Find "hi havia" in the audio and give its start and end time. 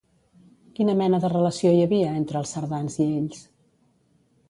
1.75-2.17